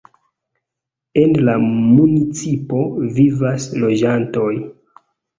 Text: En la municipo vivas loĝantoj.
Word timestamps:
En 1.23 1.35
la 1.49 1.53
municipo 1.65 2.79
vivas 3.17 3.67
loĝantoj. 3.83 4.49